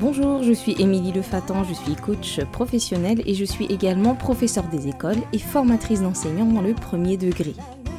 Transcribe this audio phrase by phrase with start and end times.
[0.00, 4.88] Bonjour, je suis Émilie Lefatan, je suis coach professionnelle et je suis également professeure des
[4.88, 7.54] écoles et formatrice d'enseignants dans le premier degré.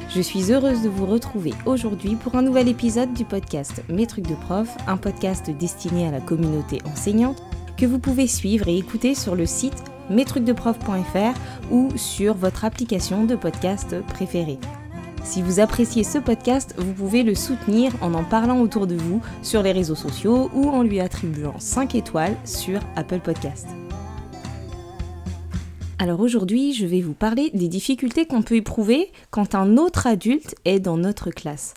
[0.08, 4.26] Je suis heureuse de vous retrouver aujourd'hui pour un nouvel épisode du podcast Mes trucs
[4.26, 7.40] de prof, un podcast destiné à la communauté enseignante
[7.76, 11.38] que vous pouvez suivre et écouter sur le site mestrucsdeprof.fr
[11.70, 14.58] ou sur votre application de podcast préférée.
[15.24, 19.22] Si vous appréciez ce podcast, vous pouvez le soutenir en en parlant autour de vous
[19.42, 23.68] sur les réseaux sociaux ou en lui attribuant 5 étoiles sur Apple Podcast.
[25.98, 30.56] Alors aujourd'hui, je vais vous parler des difficultés qu'on peut éprouver quand un autre adulte
[30.64, 31.74] est dans notre classe.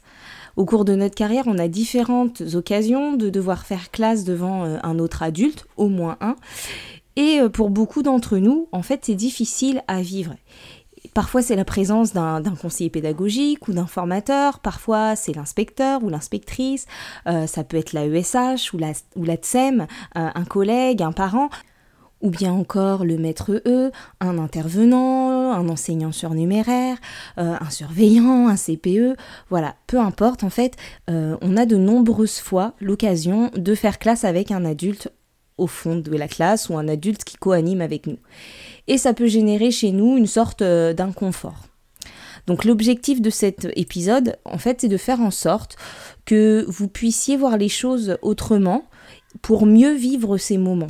[0.56, 4.78] Au cours de notre carrière, on a différentes occasions de devoir faire classe devant euh,
[4.84, 6.36] un autre adulte, au moins un.
[7.18, 10.34] Et euh, pour beaucoup d'entre nous, en fait, c'est difficile à vivre.
[11.16, 14.60] Parfois, c'est la présence d'un conseiller pédagogique ou d'un formateur.
[14.60, 16.88] Parfois, c'est l'inspecteur ou l'inspectrice.
[17.26, 21.48] Euh, ça peut être la ESH ou la, TSEM, euh, un collègue, un parent.
[22.20, 26.98] Ou bien encore le maître E, un intervenant, un enseignant surnuméraire,
[27.38, 29.16] euh, un surveillant, un CPE.
[29.50, 30.76] Voilà, peu importe, en fait,
[31.08, 35.14] on a de nombreuses fois l'occasion de faire classe avec un adulte
[35.58, 38.18] au fond de la classe ou un adulte qui co-anime avec nous.
[38.88, 41.66] Et ça peut générer chez nous une sorte euh, d'inconfort.
[42.48, 45.78] Donc l'objectif de cet épisode, en fait, c'est de faire en sorte
[46.26, 48.86] que vous puissiez voir les choses autrement
[49.42, 50.88] pour mieux vivre ces moments.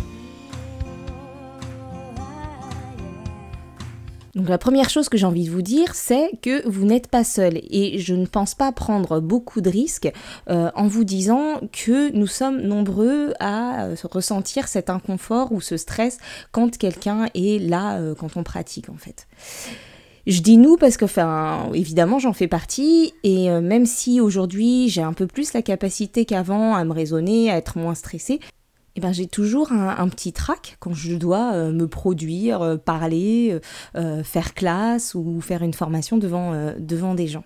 [4.36, 7.24] Donc la première chose que j'ai envie de vous dire, c'est que vous n'êtes pas
[7.24, 10.12] seul et je ne pense pas prendre beaucoup de risques
[10.50, 15.78] euh, en vous disant que nous sommes nombreux à euh, ressentir cet inconfort ou ce
[15.78, 16.18] stress
[16.52, 19.26] quand quelqu'un est là, euh, quand on pratique en fait.
[20.28, 25.04] Je dis nous parce que, enfin, évidemment, j'en fais partie et même si aujourd'hui j'ai
[25.04, 28.40] un peu plus la capacité qu'avant à me raisonner, à être moins stressée,
[28.96, 33.60] eh ben, j'ai toujours un, petit trac quand je dois euh, me produire, euh, parler,
[33.96, 37.44] euh, faire classe ou faire une formation devant, devant des gens.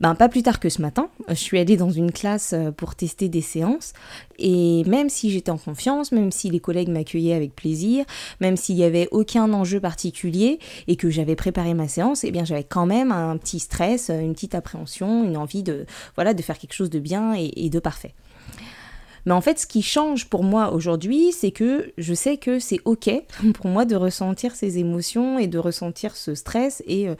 [0.00, 3.28] Ben, pas plus tard que ce matin, je suis allée dans une classe pour tester
[3.28, 3.92] des séances
[4.36, 8.04] et même si j'étais en confiance, même si les collègues m'accueillaient avec plaisir,
[8.40, 12.44] même s'il n'y avait aucun enjeu particulier et que j'avais préparé ma séance, eh bien
[12.44, 15.86] j'avais quand même un petit stress, une petite appréhension, une envie de
[16.16, 18.14] voilà de faire quelque chose de bien et de parfait.
[19.24, 22.80] Mais en fait, ce qui change pour moi aujourd'hui, c'est que je sais que c'est
[22.84, 23.10] ok
[23.54, 27.14] pour moi de ressentir ces émotions et de ressentir ce stress et euh,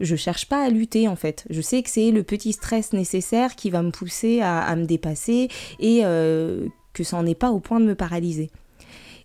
[0.00, 1.46] je cherche pas à lutter en fait.
[1.50, 5.48] Je sais que c'est le petit stress nécessaire qui va me pousser à, me dépasser
[5.80, 8.50] et euh, que ça n'en est pas au point de me paralyser.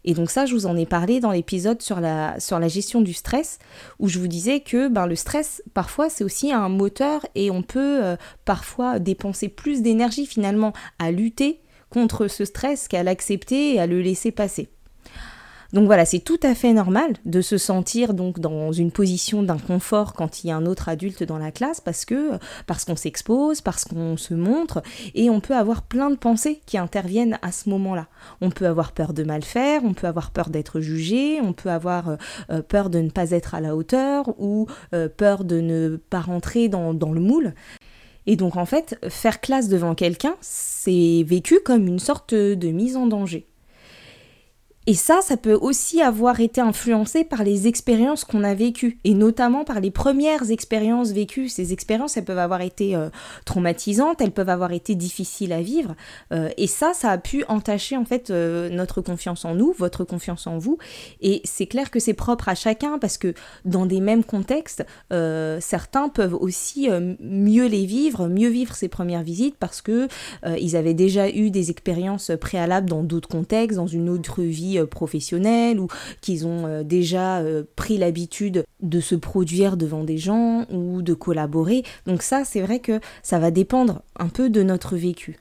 [0.04, 3.02] Et donc ça, je vous en ai parlé dans l'épisode sur la, sur la gestion
[3.02, 3.60] du stress,
[4.00, 7.62] où je vous disais que ben, le stress, parfois, c'est aussi un moteur et on
[7.62, 13.80] peut euh, parfois dépenser plus d'énergie finalement à lutter contre ce stress qu'à l'accepter et
[13.80, 14.70] à le laisser passer.
[15.74, 20.14] Donc voilà, c'est tout à fait normal de se sentir donc dans une position d'inconfort
[20.14, 24.18] quand il y a un autre adulte dans la classe parce qu'on s'expose, parce qu'on
[24.18, 24.82] se montre
[25.16, 28.08] et on peut avoir plein de pensées qui interviennent à ce moment-là.
[28.42, 31.70] On peut avoir peur de mal faire, on peut avoir peur d'être jugé, on peut
[31.70, 32.18] avoir
[32.50, 36.20] euh, peur de ne pas être à la hauteur ou euh, peur de ne pas
[36.20, 37.54] rentrer dans le moule.
[38.28, 42.96] Et donc en fait, faire classe devant quelqu'un, c'est vécu comme une sorte de mise
[42.96, 43.48] en danger.
[44.88, 49.14] Et ça, ça peut aussi avoir été influencé par les expériences qu'on a vécues, et
[49.14, 51.50] notamment par les premières expériences vécues.
[51.50, 53.10] Ces expériences, elles peuvent avoir été euh,
[53.46, 55.96] traumatisantes, elles peuvent avoir été difficiles à vivre,
[56.34, 60.04] euh, et ça, ça a pu entacher en fait euh, notre confiance en nous, votre
[60.04, 60.80] confiance en vous.
[61.22, 66.10] Et c'est clair que c'est propre à chacun, parce que dans des mêmes contextes, certains
[66.10, 70.08] peuvent aussi mieux les vivre, mieux vivre ces premières visites, parce que
[70.60, 74.86] ils avaient déjà eu des expériences préalables dans d'autres contextes, dans une autre vie euh,
[74.86, 75.88] professionnelle ou
[76.22, 81.14] qu'ils ont euh, déjà euh, pris l'habitude de se produire devant des gens ou de
[81.14, 81.84] collaborer.
[82.06, 85.38] Donc ça, c'est vrai que ça va dépendre un peu de notre vécu.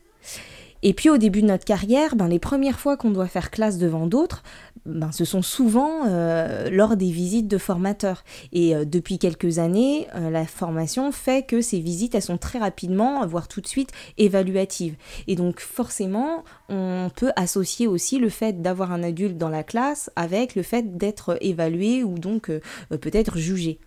[0.82, 3.77] Et puis au début de notre carrière, ben, les premières fois qu'on doit faire classe
[3.77, 4.42] devant d'autres,
[4.86, 8.24] ben, ce sont souvent euh, lors des visites de formateurs.
[8.53, 12.59] Et euh, depuis quelques années, euh, la formation fait que ces visites, elles sont très
[12.59, 14.97] rapidement, voire tout de suite, évaluatives.
[15.27, 20.10] Et donc forcément, on peut associer aussi le fait d'avoir un adulte dans la classe
[20.16, 22.50] avec le fait d'être évalué ou donc
[22.88, 23.78] peut-être jugé.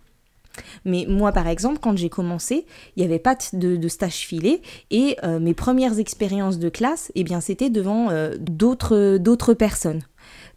[0.84, 5.16] Mais moi, par exemple, quand j'ai commencé, il n'y avait pas de, stage filé et
[5.40, 10.02] mes premières expériences de classe, eh bien, c'était devant d'autres personnes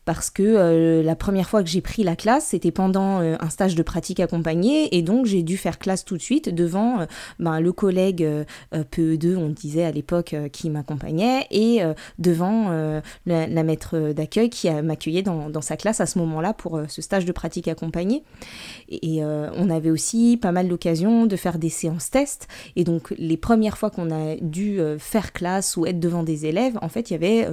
[0.08, 3.84] parce que la première fois que j'ai pris la classe, c'était pendant un stage de
[3.84, 7.06] pratique accompagnée et donc j'ai dû faire classe tout de suite devant
[7.40, 8.26] ben, le collègue
[8.72, 11.82] PE2, on disait à l'époque, qui m'accompagnait et
[12.20, 12.72] devant
[13.26, 17.26] la, maître d'accueil qui m'accueillait dans, dans, sa classe à ce moment-là pour ce stage
[17.26, 18.24] de pratique accompagnée.
[18.88, 23.36] Et on avait aussi pas mal d'occasions de faire des séances tests et donc les
[23.36, 27.14] premières fois qu'on a dû faire classe ou être devant des élèves, en fait, il
[27.14, 27.50] y avait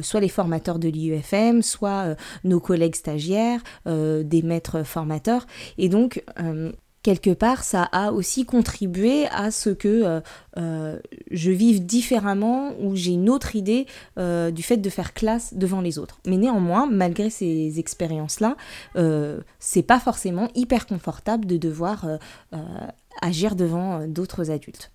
[0.00, 2.14] soit les formateurs de l'IUFM, soit euh,
[2.44, 5.46] nos collègues stagiaires, euh, des maîtres formateurs.
[5.76, 6.72] Et donc, euh,
[7.02, 10.20] quelque part, ça a aussi contribué à ce que
[10.56, 13.86] je vive différemment ou j'ai une autre idée
[14.16, 16.18] du fait de faire classe devant les autres.
[16.26, 18.56] Mais néanmoins, malgré ces expériences-là,
[19.58, 22.04] c'est pas forcément hyper confortable de devoir
[23.22, 24.90] agir devant d'autres adultes.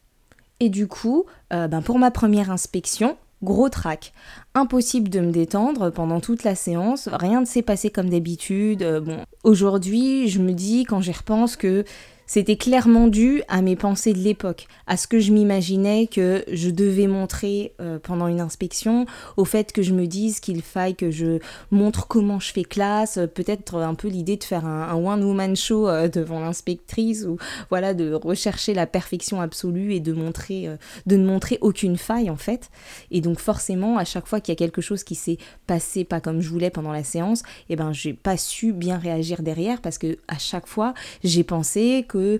[0.59, 4.13] Et du coup, ben pour ma première inspection, Gros trac.
[4.55, 8.83] Impossible de me détendre pendant toute la séance, rien ne s'est passé comme d'habitude.
[8.83, 9.01] Euh,
[9.43, 11.83] aujourd'hui, je me dis quand j'y repense que
[12.25, 16.69] c'était clairement dû à mes pensées de l'époque, à ce que je m'imaginais que je
[16.69, 19.05] devais montrer euh, pendant une inspection,
[19.37, 21.39] au fait que je me dise qu'il faille que je
[21.71, 25.87] montre comment je fais classe, euh, peut-être un peu l'idée de faire un, one-woman show
[25.87, 27.37] euh, devant l'inspectrice, ou
[27.69, 30.69] voilà, de rechercher la perfection absolue et de montrer,
[31.05, 32.69] de ne montrer aucune faille en fait.
[33.11, 35.37] Et donc forcément, à chaque fois qu'il y a quelque chose qui s'est
[35.67, 38.97] passé pas comme je voulais pendant la séance, et eh ben j'ai pas su bien
[38.97, 40.93] réagir derrière parce que à chaque fois
[41.23, 42.39] j'ai pensé que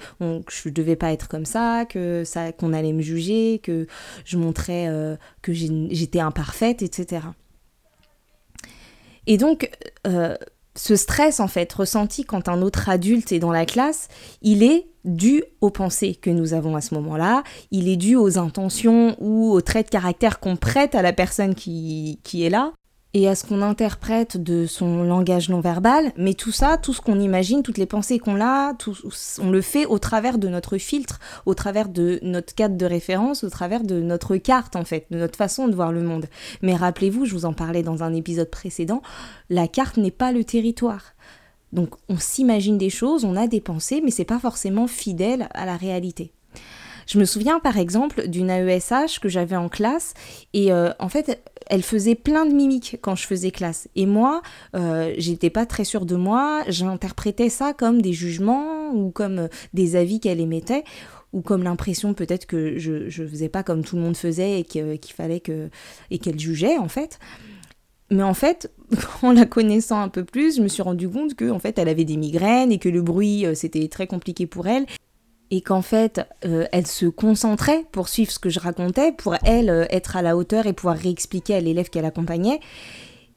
[0.50, 3.88] je devais pas être comme ça, que ça, qu'on allait me juger, que
[4.26, 7.28] je montrais euh, que j'étais imparfaite, etc.
[9.26, 9.70] Et donc,
[10.06, 10.36] euh,
[10.76, 14.08] ce stress en fait ressenti quand un autre adulte est dans la classe,
[14.42, 18.38] il est dû aux pensées que nous avons à ce moment-là, il est dû aux
[18.38, 22.74] intentions ou aux traits de caractère qu'on prête à la personne qui, qui est là,
[23.14, 27.02] et à ce qu'on interprète de son langage non verbal, mais tout ça, tout ce
[27.02, 28.74] qu'on imagine, toutes les pensées qu'on a,
[29.40, 33.44] on le fait au travers de notre filtre, au travers de notre cadre de référence,
[33.44, 36.26] au travers de notre carte en fait, de notre façon de voir le monde.
[36.64, 39.04] Mais rappelez-vous, je vous en parlais dans un épisode précédent,
[39.50, 41.14] la carte n'est pas le territoire.
[41.72, 45.66] Donc on s'imagine des choses, on a des pensées, mais c'est pas forcément fidèle à
[45.66, 46.32] la réalité.
[47.08, 50.14] Je me souviens par exemple d'une AESH que j'avais en classe
[50.54, 53.88] et euh, en fait elle faisait plein de mimiques quand je faisais classe.
[53.96, 54.42] Et moi,
[54.76, 59.48] euh, j'étais pas très sûre de moi, j'interprétais ça comme des jugements ou comme euh,
[59.74, 60.84] des avis qu'elle émettait
[61.32, 64.64] ou comme l'impression peut-être que je, je faisais pas comme tout le monde faisait et
[64.64, 65.70] qu'il fallait que.
[66.12, 67.18] et qu'elle jugeait en fait.
[68.12, 68.72] Mais en fait,
[69.24, 71.90] en la connaissant un peu plus, je me suis rendu compte que en fait, elle
[71.90, 74.86] avait des migraines et que le bruit c'était très compliqué pour elle
[75.56, 79.70] et qu'en fait, euh, elle se concentrait pour suivre ce que je racontais, pour elle
[79.70, 82.60] euh, être à la hauteur et pouvoir réexpliquer à l'élève qu'elle accompagnait.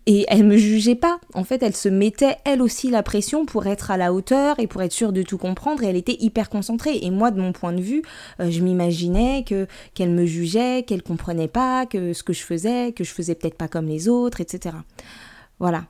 [0.06, 1.20] Et elle me jugeait pas.
[1.34, 4.66] En fait, elle se mettait elle aussi la pression pour être à la hauteur et
[4.66, 5.82] pour être sûre de tout comprendre.
[5.82, 7.00] Et elle était hyper concentrée.
[7.02, 8.00] Et moi, de mon point de vue,
[8.40, 12.92] euh, je m'imaginais que qu'elle me jugeait, qu'elle comprenait pas, que ce que je faisais,
[12.92, 14.74] que je faisais peut-être pas comme les autres, etc.
[15.58, 15.84] Voilà.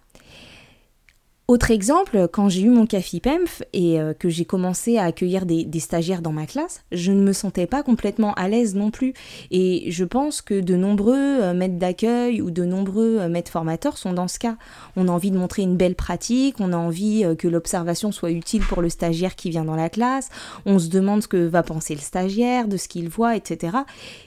[1.49, 5.79] Autre exemple, quand j'ai eu mon CAFIPEMF et euh, que j'ai commencé à accueillir des,
[5.79, 9.15] stagiaires dans ma classe, je ne me sentais pas complètement à l'aise non plus.
[9.53, 13.97] Et je pense que de nombreux euh, maîtres d'accueil ou de nombreux euh, maîtres formateurs
[13.97, 14.57] sont dans ce cas.
[14.97, 18.63] On a envie de montrer une belle pratique, on a envie que l'observation soit utile
[18.63, 20.31] pour le stagiaire qui vient dans la classe,
[20.65, 23.77] on se demande ce que va penser le stagiaire, de ce qu'il voit, etc.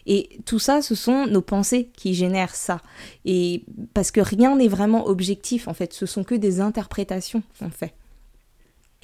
[0.06, 2.80] Et tout ça, ce sont nos pensées qui génèrent ça.
[3.25, 7.08] Et parce que rien n'est vraiment objectif, en fait, ce sont que des interprétations
[7.69, 7.94] fait.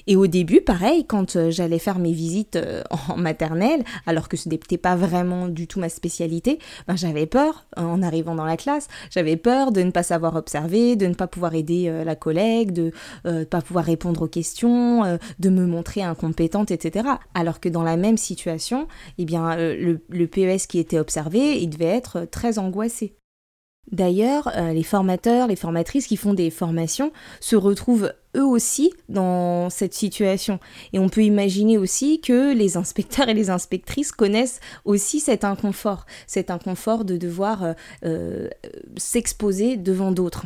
[0.08, 4.36] Et au début, pareil, quand euh, j'allais faire mes visites euh, en maternelle, alors que
[4.36, 8.44] ce n'était pas vraiment du tout ma spécialité, ben, j'avais peur euh, en arrivant dans
[8.44, 8.88] la classe.
[9.10, 12.92] J'avais peur de ne pas savoir observer, de ne pas pouvoir aider la collègue, de
[13.24, 17.08] ne pas pouvoir répondre aux questions, de me montrer incompétente, etc.
[17.34, 18.86] Alors que dans la même situation,
[19.18, 23.16] eh bien, le, le PES qui était observé, il devait être très angoissé.
[23.92, 29.70] D'ailleurs, euh, les formateurs, les formatrices qui font des formations se retrouvent eux aussi dans
[29.70, 30.58] cette situation.
[30.92, 36.04] Et on peut imaginer aussi que les inspecteurs et les inspectrices connaissent aussi cet inconfort,
[36.26, 37.74] cet inconfort de devoir euh,
[38.04, 38.48] euh,
[38.96, 40.44] s'exposer devant d'autres.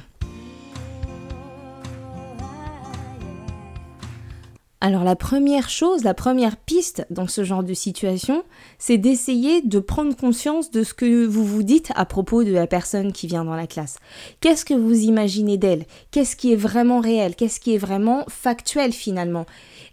[4.83, 8.45] Alors la première chose, la première piste dans ce genre de situation,
[8.79, 12.67] c'est d'essayer de prendre conscience de ce que vous vous dites à propos de la
[12.67, 13.99] personne qui vient dans la classe.
[14.41, 15.85] Qu'est-ce que vous imaginez d'elle?
[16.11, 17.37] Qu'est-ce qui est vraiment réel?
[17.37, 19.45] Qu'est-ce qui est vraiment factuel finalement?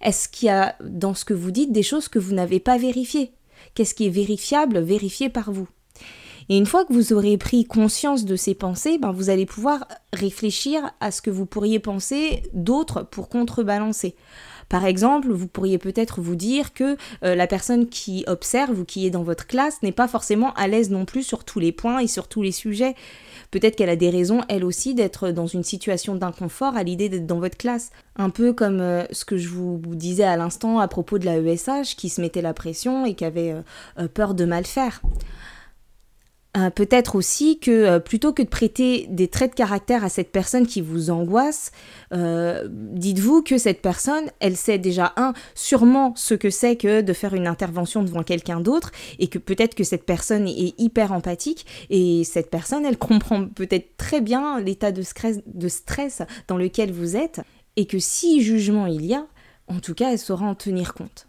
[0.02, 2.78] Est-ce qu'il y a dans ce que vous dites des choses que vous n'avez pas
[2.78, 3.34] vérifiées?
[3.76, 5.68] Qu'est-ce qui est vérifiable, vérifié par vous?
[6.48, 9.86] Et une fois que vous aurez pris conscience de ces pensées, ben vous allez pouvoir
[10.14, 14.16] réfléchir à ce que vous pourriez penser d'autres pour contrebalancer.
[14.70, 19.06] Par exemple, vous pourriez peut-être vous dire que euh, la personne qui observe ou qui
[19.06, 22.00] est dans votre classe n'est pas forcément à l'aise non plus sur tous les points
[22.00, 22.96] et sur tous les sujets.
[23.52, 27.26] Peut-être qu'elle a des raisons, elle aussi, d'être dans une situation d'inconfort à l'idée d'être
[27.26, 27.92] dans votre classe.
[28.18, 31.38] Un peu comme euh, ce que je vous disais à l'instant à propos de la
[31.38, 33.56] ESH qui se mettait la pression et qui avait
[34.00, 35.02] euh, peur de mal faire.
[36.56, 40.32] Euh, peut-être aussi que euh, plutôt que de prêter des traits de caractère à cette
[40.32, 41.72] personne qui vous angoisse,
[42.14, 47.14] euh, dites-vous que cette personne, elle sait déjà, un, sûrement ce que c'est que de
[47.14, 51.66] faire une intervention devant quelqu'un d'autre, et que peut-être que cette personne est hyper empathique,
[51.90, 55.04] et cette personne, elle comprend peut-être très bien l'état de
[55.46, 57.42] de stress dans lequel vous êtes,
[57.76, 59.28] et que si jugement il y a,
[59.68, 61.28] en tout cas, elle saura en tenir compte.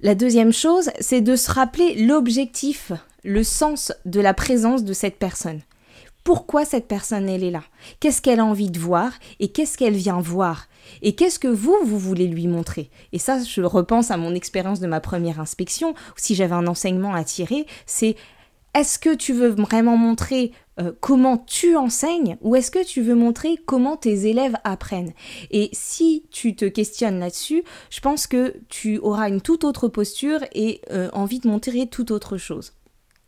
[0.00, 2.92] La deuxième chose, c'est de se rappeler l'objectif
[3.26, 5.60] le sens de la présence de cette personne.
[6.22, 7.62] Pourquoi cette personne elle est là?
[8.00, 9.12] Qu'est-ce qu'elle a envie de voir?
[9.40, 10.68] Et qu'est-ce qu'elle vient voir?
[11.02, 12.90] Et qu'est-ce que vous vous voulez lui montrer?
[13.12, 17.14] Et ça je repense à mon expérience de ma première inspection, si j'avais un enseignement
[17.14, 18.16] à tirer, c'est
[18.74, 23.14] est-ce que tu veux vraiment montrer euh, comment tu enseignes ou est-ce que tu veux
[23.14, 25.14] montrer comment tes élèves apprennent?
[25.50, 30.40] Et si tu te questionnes là-dessus, je pense que tu auras une toute autre posture
[30.52, 32.72] et euh, envie de montrer toute autre chose.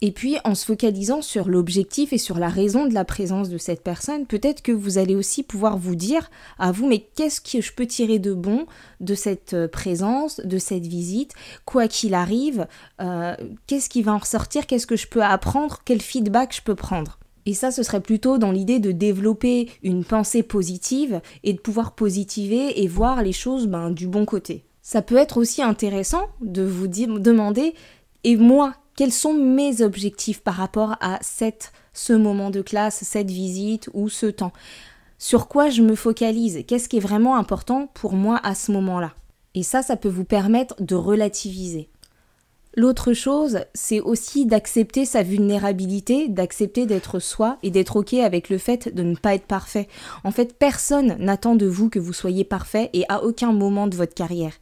[0.00, 3.58] Et puis, en se focalisant sur l'objectif et sur la raison de la présence de
[3.58, 7.60] cette personne, peut-être que vous allez aussi pouvoir vous dire à vous, mais qu'est-ce que
[7.60, 8.66] je peux tirer de bon
[9.00, 11.32] de cette euh, présence, de cette visite,
[11.64, 12.68] quoi qu'il arrive,
[13.00, 13.34] euh,
[13.66, 17.18] qu'est-ce qui va en ressortir, qu'est-ce que je peux apprendre, quel feedback je peux prendre?
[17.44, 21.94] Et ça, ce serait plutôt dans l'idée de développer une pensée positive et de pouvoir
[21.94, 24.64] positiver et voir les choses ben, du bon côté.
[24.82, 27.74] Ça peut être aussi intéressant de vous demander,
[28.22, 33.30] et moi, quels sont mes objectifs par rapport à cette, ce moment de classe, cette
[33.30, 34.52] visite ou ce temps?
[35.18, 36.64] Sur quoi je me focalise?
[36.66, 39.14] Qu'est-ce qui est vraiment important pour moi à ce moment-là?
[39.54, 41.90] Et ça, ça peut vous permettre de relativiser.
[42.74, 48.58] L'autre chose, c'est aussi d'accepter sa vulnérabilité, d'accepter d'être soi et d'être OK avec le
[48.58, 49.86] fait de ne pas être parfait.
[50.24, 53.94] En fait, personne n'attend de vous que vous soyez parfait et à aucun moment de
[53.94, 54.54] votre carrière.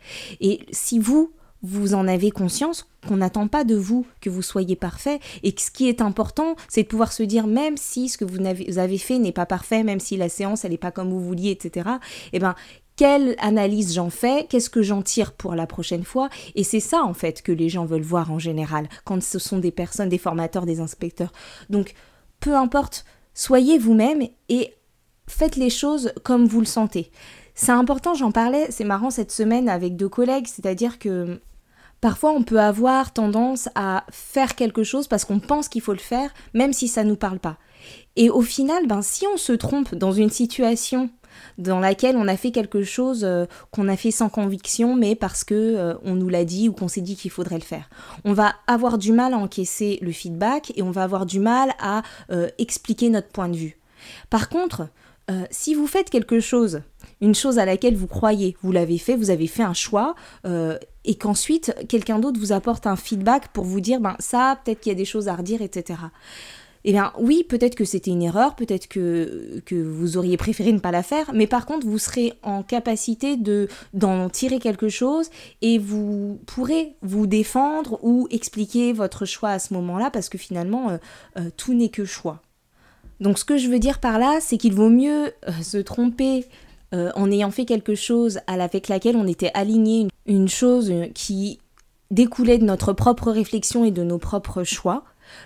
[0.43, 1.33] Et si vous,
[1.63, 5.61] vous en avez conscience qu'on n'attend pas de vous que vous soyez parfait et que
[5.61, 8.99] ce qui est important, c'est de pouvoir se dire même si ce que vous avez
[8.99, 11.89] fait n'est pas parfait, même si la séance elle n'est pas comme vous vouliez, etc.
[12.33, 12.55] Eh ben
[12.97, 17.03] quelle analyse j'en fais, qu'est-ce que j'en tire pour la prochaine fois, et c'est ça
[17.03, 20.19] en fait que les gens veulent voir en général quand ce sont des personnes, des
[20.19, 21.33] formateurs, des inspecteurs.
[21.69, 21.93] Donc
[22.41, 24.73] peu importe, soyez vous-même et
[25.27, 27.11] faites les choses comme vous le sentez.
[27.57, 31.41] C'est important, j'en parlais, c'est marrant cette semaine avec deux collègues, c'est-à-dire que
[32.03, 35.99] Parfois, on peut avoir tendance à faire quelque chose parce qu'on pense qu'il faut le
[35.99, 37.57] faire, même si ça ne nous parle pas.
[38.17, 41.09] Et au final, ben, si on se trompe dans une situation
[41.59, 45.43] dans laquelle on a fait quelque chose euh, qu'on a fait sans conviction, mais parce
[45.43, 47.89] que euh, on nous l'a dit ou qu'on s'est dit qu'il faudrait le faire.
[48.25, 51.73] On va avoir du mal à encaisser le feedback et on va avoir du mal
[51.79, 53.79] à euh, expliquer notre point de vue.
[54.31, 54.89] Par contre,
[55.51, 56.83] si vous faites quelque chose,
[57.21, 60.15] une chose à laquelle vous croyez, vous l'avez fait, vous avez fait un choix,
[60.45, 64.91] et qu'ensuite quelqu'un d'autre vous apporte un feedback pour vous dire ben ça peut-être qu'il
[64.91, 65.99] y a des choses à redire etc
[66.89, 70.93] eh bien oui, peut-être que c'était une erreur, peut-être que, vous auriez préféré ne pas
[70.93, 75.29] la faire, mais par contre vous serez en capacité de d'en tirer quelque chose
[75.63, 80.91] et vous pourrez vous défendre ou expliquer votre choix à ce moment-là parce que finalement
[80.91, 80.99] euh,
[81.39, 82.41] euh, tout n'est que choix.
[83.21, 86.47] Donc ce que je veux dire par là, c'est qu'il vaut mieux euh, se tromper
[86.95, 91.59] euh, en ayant fait quelque chose avec laquelle on était aligné, une chose qui
[92.11, 95.05] découlait de notre propre réflexion et de nos propres choix,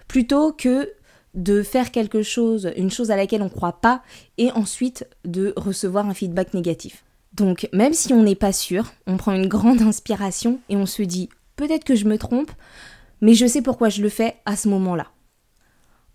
[0.09, 0.93] plutôt que
[1.35, 4.03] de faire quelque chose, une chose à laquelle on ne croit pas,
[4.37, 7.05] et ensuite de recevoir un feedback négatif.
[7.33, 11.03] Donc même si on n'est pas sûr, on prend une grande inspiration et on se
[11.03, 12.51] dit peut-être que je me trompe,
[13.21, 15.07] mais je sais pourquoi je le fais à ce moment-là.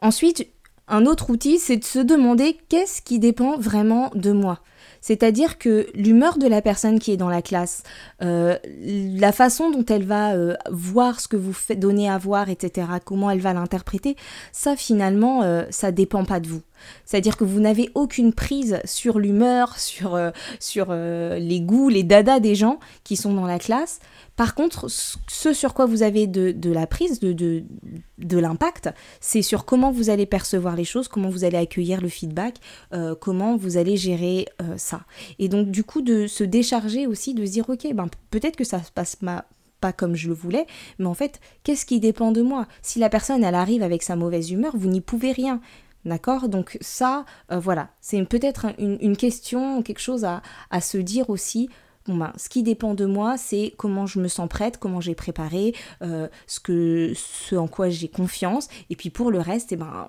[0.02, 0.48] Ensuite,
[0.88, 4.60] un autre outil, c'est de se demander qu'est-ce qui dépend vraiment de moi.
[5.02, 7.84] C'est-à-dire que l'humeur de la personne qui est dans la classe,
[8.24, 12.88] euh, la façon dont elle va euh, voir ce que vous donner à voir, etc.,
[13.06, 14.16] comment elle va l'interpréter,
[14.52, 16.62] ça finalement, euh, ça dépend pas de vous.
[17.06, 20.20] C'est-à-dire que vous n'avez aucune prise sur l'humeur, sur,
[20.60, 24.00] sur les goûts, les dadas des gens qui sont dans la classe.
[24.36, 28.90] Par contre, ce sur quoi vous avez de, la prise, de, de, l'impact,
[29.22, 32.58] c'est sur comment vous allez percevoir les choses, comment vous allez accueillir le feedback,
[32.94, 35.06] euh, comment vous allez gérer euh, ça.
[35.40, 38.66] Et donc du coup, de se décharger aussi, de se dire, ok, ben, peut-être que
[38.66, 39.46] ça se passe pas
[39.94, 40.66] comme je le voulais,
[41.00, 42.66] mais en fait, qu'est-ce qui dépend de moi?
[42.82, 45.62] Si la personne, elle arrive avec sa mauvaise humeur, vous n'y pouvez rien.
[46.06, 46.50] D'accord?
[46.50, 50.42] Donc ça, euh, voilà, c'est peut-être une, question, quelque chose à,
[50.82, 51.70] se dire aussi.
[52.08, 55.16] Bon ben, ce qui dépend de moi, c'est comment je me sens prête, comment j'ai
[55.16, 58.68] préparé, euh, ce, en quoi j'ai confiance.
[58.92, 60.08] Et puis pour le reste, et eh ben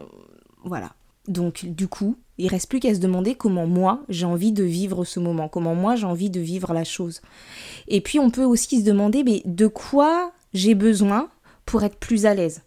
[0.63, 0.93] voilà.
[1.27, 5.07] Donc du coup, il reste plus qu'à se demander comment moi j'ai envie de vivre
[5.07, 7.23] ce moment, comment moi j'ai envie de vivre la chose.
[7.89, 11.31] Et puis on peut aussi se demander mais de quoi j'ai besoin
[11.65, 12.66] pour être plus à l'aise?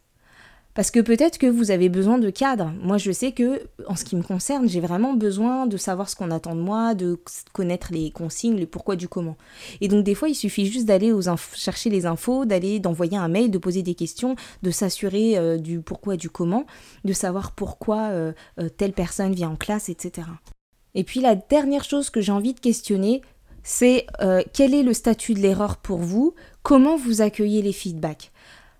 [0.76, 2.72] Parce que peut-être que vous avez besoin de cadre.
[2.82, 6.16] Moi, je sais que, en ce qui me concerne, j'ai vraiment besoin de savoir ce
[6.16, 7.18] qu'on attend de moi, de
[7.54, 9.36] connaître les consignes, le pourquoi du comment.
[9.82, 11.12] Et donc, des fois, il suffit juste d'aller
[11.56, 15.82] chercher les infos, d'aller, d'envoyer un mail, de poser des questions, de s'assurer euh, du
[15.82, 16.66] pourquoi du comment,
[17.04, 20.28] de savoir pourquoi euh, euh, telle personne vient en classe, etc.
[20.94, 23.22] Et puis, la dernière chose que j'ai envie de questionner,
[23.64, 24.08] c'est
[24.54, 26.34] quel est le statut de l'erreur pour vous?
[26.64, 28.32] Comment vous accueillez les feedbacks?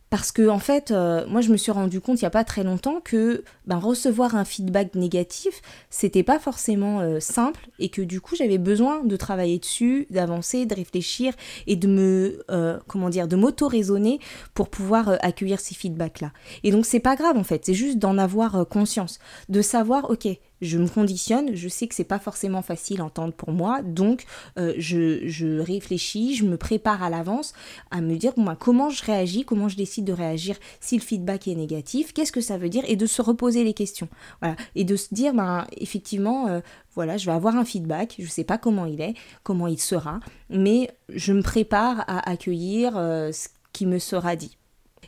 [0.10, 2.44] Parce que en fait, euh, moi je me suis rendu compte il n'y a pas
[2.44, 8.02] très longtemps que ben, recevoir un feedback négatif, c'était pas forcément euh, simple et que
[8.02, 11.34] du coup j'avais besoin de travailler dessus, d'avancer, de réfléchir
[11.68, 14.20] et de me euh, comment dire, de m'auto-raisonner
[14.54, 16.32] pour pouvoir accueillir ces feedbacks là.
[16.64, 20.28] Et donc c'est pas grave en fait, c'est juste d'en avoir conscience, de savoir ok,
[20.62, 24.26] je me conditionne, je sais que c'est pas forcément facile à entendre pour moi, donc
[24.58, 27.54] euh, je, réfléchis, je me prépare à l'avance
[27.92, 31.48] à me dire ben, comment je réagis, comment je décide de réagir si le feedback
[31.48, 34.10] est négatif, qu'est-ce que ça veut dire et de se reposer les questions.
[34.42, 36.60] Voilà, et de se dire ben effectivement euh,
[36.96, 39.14] voilà, je vais avoir un feedback, je sais pas comment il est,
[39.44, 44.58] comment il sera, mais je me prépare à accueillir euh, ce qui me sera dit.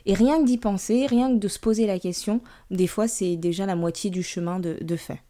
[0.06, 2.40] Et rien que d'y penser, rien que de se poser la question,
[2.70, 5.20] des fois c'est déjà la moitié du chemin de, de fait.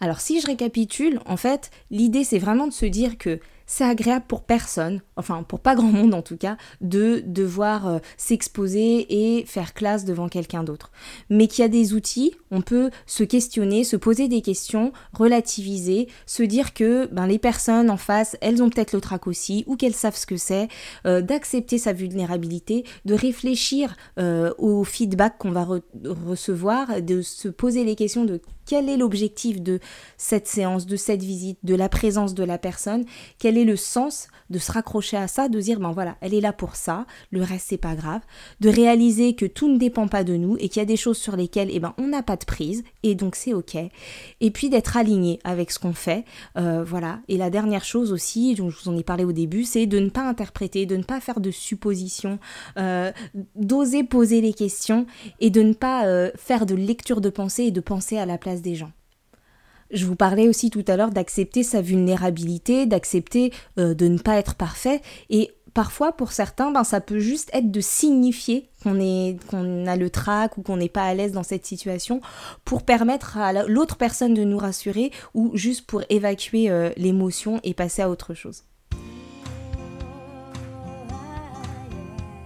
[0.00, 4.24] Alors si je récapitule, en fait, l'idée c'est vraiment de se dire que c'est agréable
[4.26, 9.44] pour personne, enfin pour pas grand monde en tout cas, de devoir euh, s'exposer et
[9.44, 10.90] faire classe devant quelqu'un d'autre.
[11.28, 16.08] Mais qu'il y a des outils, on peut se questionner, se poser des questions, relativiser,
[16.24, 19.76] se dire que ben, les personnes en face, elles ont peut-être le trac aussi, ou
[19.76, 20.68] qu'elles savent ce que c'est,
[21.06, 25.68] euh, d'accepter sa vulnérabilité, de réfléchir euh, au feedback qu'on va
[26.04, 29.80] recevoir, de se poser les questions de quel est l'objectif de
[30.18, 33.04] cette séance, de cette visite, de la présence de la personne,
[33.38, 36.52] quel le sens de se raccrocher à ça, de dire ben voilà, elle est là
[36.52, 38.22] pour ça, le reste c'est pas grave,
[38.60, 41.18] de réaliser que tout ne dépend pas de nous et qu'il y a des choses
[41.18, 43.76] sur lesquelles eh ben on n'a pas de prise et donc c'est ok,
[44.40, 46.24] et puis d'être aligné avec ce qu'on fait,
[46.56, 47.20] euh, voilà.
[47.28, 49.98] Et la dernière chose aussi, dont je vous en ai parlé au début, c'est de
[49.98, 52.38] ne pas interpréter, de ne pas faire de suppositions,
[52.78, 53.12] euh,
[53.54, 55.06] d'oser poser les questions
[55.40, 58.38] et de ne pas euh, faire de lecture de pensée et de penser à la
[58.38, 58.90] place des gens.
[59.90, 64.36] Je vous parlais aussi tout à l'heure d'accepter sa vulnérabilité, d'accepter euh, de ne pas
[64.36, 65.00] être parfait.
[65.30, 69.96] Et parfois, pour certains, ben, ça peut juste être de signifier qu'on est qu'on a
[69.96, 72.20] le trac ou qu'on n'est pas à l'aise dans cette situation
[72.64, 77.74] pour permettre à l'autre personne de nous rassurer ou juste pour évacuer euh, l'émotion et
[77.74, 78.64] passer à autre chose.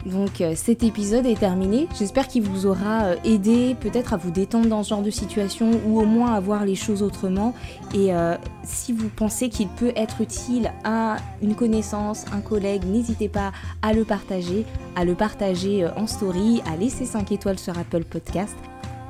[0.06, 1.88] Donc euh, cet épisode est terminé.
[1.96, 5.70] J'espère qu'il vous aura euh, aidé peut-être à vous détendre dans ce genre de situation
[5.86, 7.54] ou au moins à voir les choses autrement.
[7.94, 13.28] Et euh, si vous pensez qu'il peut être utile à une connaissance, un collègue, n'hésitez
[13.28, 14.64] pas à le partager,
[14.96, 18.56] à le partager en story, à laisser 5 étoiles sur Apple Podcast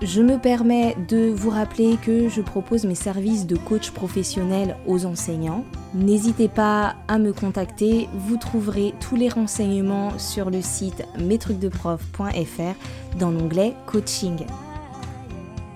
[0.02, 5.06] je me permets de vous rappeler que je propose mes services de coach professionnel aux
[5.06, 5.64] enseignants.
[5.94, 13.30] N'hésitez pas à me contacter, vous trouverez tous les renseignements sur le site mestrucsdeprof.fr dans
[13.30, 14.44] l'onglet coaching.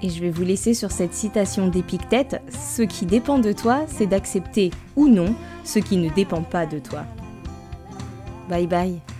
[0.03, 4.07] Et je vais vous laisser sur cette citation d'Épictète Ce qui dépend de toi, c'est
[4.07, 5.35] d'accepter ou non
[5.65, 7.05] ce qui ne dépend pas de toi.
[8.49, 9.16] Bye bye